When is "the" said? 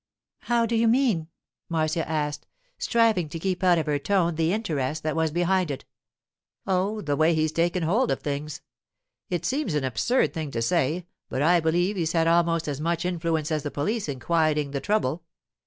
4.33-4.51, 7.01-7.15, 13.61-13.69, 14.71-14.81